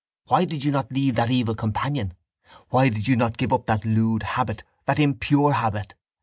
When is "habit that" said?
4.23-4.97